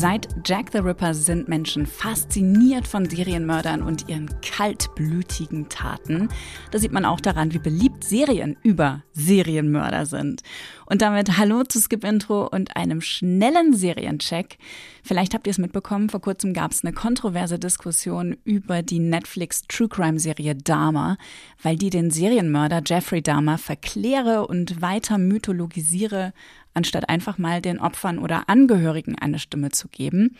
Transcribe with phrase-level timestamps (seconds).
[0.00, 6.30] Seit Jack the Ripper sind Menschen fasziniert von Serienmördern und ihren kaltblütigen Taten.
[6.70, 10.40] Das sieht man auch daran, wie beliebt Serien über Serienmörder sind.
[10.86, 14.56] Und damit hallo zu Skip Intro und einem schnellen Seriencheck.
[15.04, 19.62] Vielleicht habt ihr es mitbekommen, vor kurzem gab es eine kontroverse Diskussion über die Netflix
[19.68, 21.18] True Crime Serie Dahmer,
[21.62, 26.32] weil die den Serienmörder Jeffrey Dahmer verkläre und weiter mythologisiere
[26.74, 30.36] anstatt einfach mal den Opfern oder Angehörigen eine Stimme zu geben.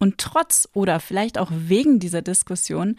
[0.00, 2.96] Und trotz oder vielleicht auch wegen dieser Diskussion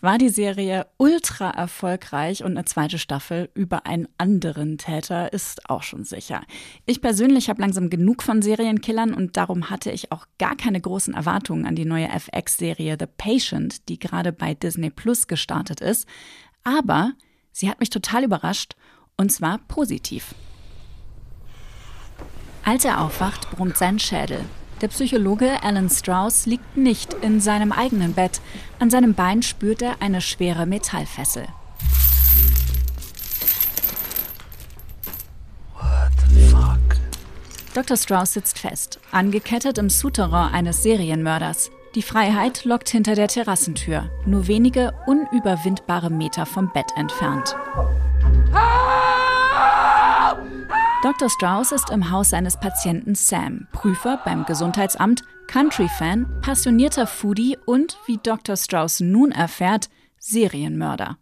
[0.00, 5.84] war die Serie ultra erfolgreich und eine zweite Staffel über einen anderen Täter ist auch
[5.84, 6.42] schon sicher.
[6.86, 11.14] Ich persönlich habe langsam genug von Serienkillern und darum hatte ich auch gar keine großen
[11.14, 16.08] Erwartungen an die neue FX-Serie The Patient, die gerade bei Disney Plus gestartet ist.
[16.64, 17.12] Aber
[17.52, 18.74] sie hat mich total überrascht
[19.16, 20.34] und zwar positiv.
[22.64, 24.44] Als er aufwacht, brummt sein Schädel.
[24.80, 28.40] Der Psychologe Alan Strauss liegt nicht in seinem eigenen Bett.
[28.78, 31.46] An seinem Bein spürt er eine schwere Metallfessel.
[35.74, 36.78] What the fuck?
[37.74, 37.96] Dr.
[37.96, 41.70] Strauss sitzt fest, angekettet im Souterrain eines Serienmörders.
[41.94, 47.56] Die Freiheit lockt hinter der Terrassentür, nur wenige unüberwindbare Meter vom Bett entfernt.
[51.02, 51.30] Dr.
[51.30, 58.18] Strauss ist im Haus seines Patienten Sam, Prüfer beim Gesundheitsamt, Country-Fan, passionierter Foodie und, wie
[58.22, 58.54] Dr.
[58.54, 61.16] Strauss nun erfährt, Serienmörder.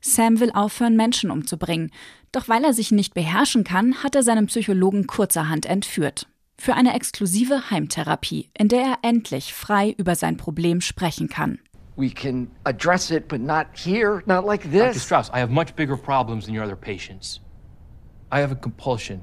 [0.00, 1.90] Sam will aufhören, Menschen umzubringen.
[2.30, 6.28] Doch weil er sich nicht beherrschen kann, hat er seinen Psychologen kurzerhand entführt.
[6.56, 11.58] Für eine exklusive Heimtherapie, in der er endlich frei über sein Problem sprechen kann.
[11.96, 14.94] We can address it, but not here, not like this.
[14.94, 15.00] Dr.
[15.00, 17.40] Strauss, I have much bigger problems than your other patients.
[18.34, 19.20] I have a compulsion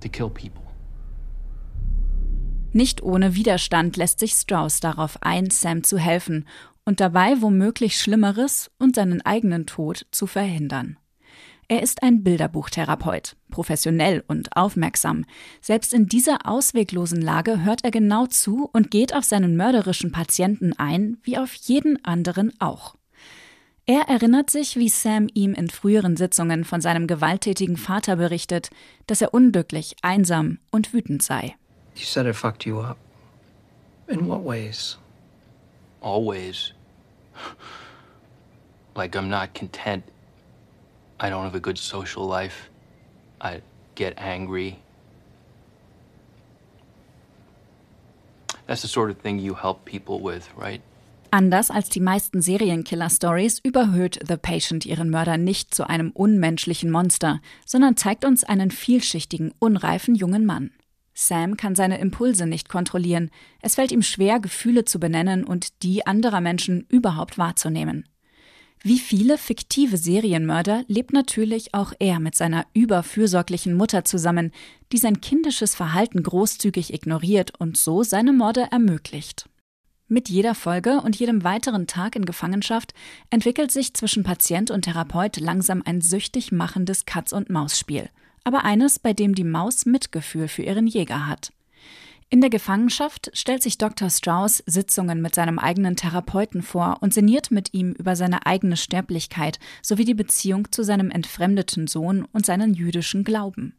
[0.00, 0.64] to kill people.
[2.72, 6.48] Nicht ohne Widerstand lässt sich Strauss darauf ein, Sam zu helfen
[6.84, 10.98] und dabei womöglich Schlimmeres und seinen eigenen Tod zu verhindern.
[11.68, 15.24] Er ist ein Bilderbuchtherapeut, professionell und aufmerksam.
[15.60, 20.72] Selbst in dieser ausweglosen Lage hört er genau zu und geht auf seinen mörderischen Patienten
[20.72, 22.96] ein, wie auf jeden anderen auch.
[23.86, 28.70] Er erinnert sich, wie Sam ihm in früheren Sitzungen von seinem gewalttätigen Vater berichtet,
[29.08, 31.56] dass er unglücklich, einsam und wütend sei.
[31.96, 32.96] You said it fucked you up.
[34.06, 34.98] In what ways?
[36.00, 36.72] Always.
[38.94, 40.04] Like I'm not content.
[41.18, 42.70] I don't have a good social life.
[43.40, 43.62] I
[43.94, 44.78] get angry.
[48.66, 50.82] That's the sort of thing you help people with, right?
[51.34, 57.40] Anders als die meisten Serienkiller-Stories überhöht The Patient ihren Mörder nicht zu einem unmenschlichen Monster,
[57.64, 60.72] sondern zeigt uns einen vielschichtigen, unreifen jungen Mann.
[61.14, 63.30] Sam kann seine Impulse nicht kontrollieren.
[63.62, 68.06] Es fällt ihm schwer, Gefühle zu benennen und die anderer Menschen überhaupt wahrzunehmen.
[68.82, 74.52] Wie viele fiktive Serienmörder lebt natürlich auch er mit seiner überfürsorglichen Mutter zusammen,
[74.92, 79.46] die sein kindisches Verhalten großzügig ignoriert und so seine Morde ermöglicht.
[80.08, 82.92] Mit jeder Folge und jedem weiteren Tag in Gefangenschaft
[83.30, 88.10] entwickelt sich zwischen Patient und Therapeut langsam ein süchtig machendes Katz-und-Maus-Spiel.
[88.44, 91.52] Aber eines, bei dem die Maus Mitgefühl für ihren Jäger hat.
[92.32, 94.08] In der Gefangenschaft stellt sich Dr.
[94.08, 99.58] Strauss Sitzungen mit seinem eigenen Therapeuten vor und sinniert mit ihm über seine eigene Sterblichkeit
[99.82, 103.74] sowie die Beziehung zu seinem entfremdeten Sohn und seinen jüdischen Glauben.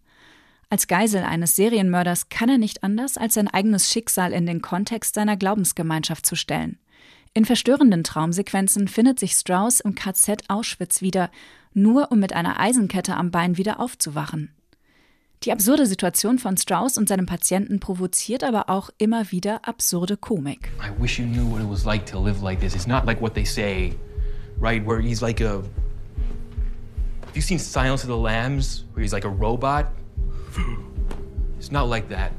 [0.74, 5.14] Als Geisel eines Serienmörders kann er nicht anders, als sein eigenes Schicksal in den Kontext
[5.14, 6.80] seiner Glaubensgemeinschaft zu stellen.
[7.36, 11.30] In verstörenden Traumsequenzen findet sich Strauss im KZ Auschwitz wieder,
[11.76, 14.50] nur um mit einer Eisenkette am Bein wieder aufzuwachen.
[15.44, 20.72] Die absurde Situation von Strauss und seinem Patienten provoziert aber auch immer wieder absurde Komik.
[20.82, 22.74] I wish you knew what it was like to live like this.
[22.74, 23.94] It's not like what they say,
[24.60, 24.84] right?
[24.84, 25.62] Where he's like a.
[27.28, 28.86] Have you seen Silence of the Lambs?
[28.96, 29.93] Where he's like a robot?
[31.64, 32.34] It's not like that.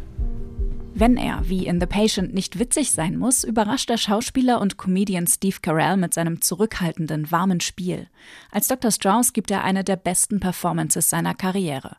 [0.92, 5.26] Wenn er, wie in The Patient, nicht witzig sein muss, überrascht der Schauspieler und Comedian
[5.26, 8.08] Steve Carell mit seinem zurückhaltenden, warmen Spiel.
[8.50, 8.90] Als Dr.
[8.90, 11.96] Strauss gibt er eine der besten Performances seiner Karriere.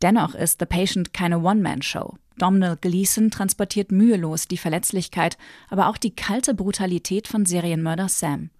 [0.00, 2.14] Dennoch ist The Patient keine One-Man-Show.
[2.38, 5.36] Domhnall Gleeson transportiert mühelos die Verletzlichkeit,
[5.70, 8.50] aber auch die kalte Brutalität von Serienmörder Sam.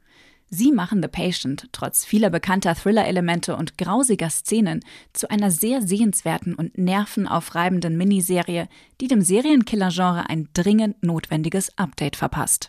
[0.55, 4.81] Sie machen The Patient trotz vieler bekannter Thriller-Elemente und grausiger Szenen
[5.15, 8.69] zu einer sehr sehenswerten und nervenaufreibenden Miniserie,
[9.01, 12.69] die dem Serienkiller-Genre ein dringend notwendiges Update verpasst.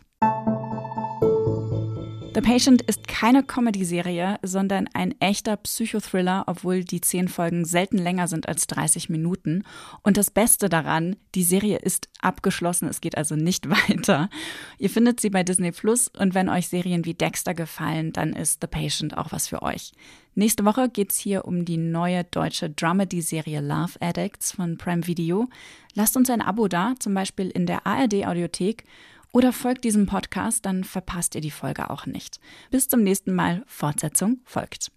[2.36, 8.28] The Patient ist keine Comedy-Serie, sondern ein echter Psychothriller, obwohl die zehn Folgen selten länger
[8.28, 9.64] sind als 30 Minuten.
[10.02, 14.32] Und das Beste daran, die Serie ist abgeschlossen, es geht also nicht weiter.
[14.80, 18.62] Ihr findet sie bei Disney Plus und wenn euch Serien wie Dexter gefallen, dann ist
[18.62, 19.92] The Patient auch was für euch.
[20.34, 25.48] Nächste Woche geht's hier um die neue deutsche Dramedy-Serie Love Addicts von Prime Video.
[25.94, 28.86] Lasst uns ein Abo da, zum Beispiel in der ARD-Audiothek
[29.34, 32.40] oder folgt diesem Podcast, dann verpasst ihr die Folge auch nicht.
[32.72, 33.64] Bis zum nächsten Mal.
[33.66, 34.92] Fortsetzung folgt.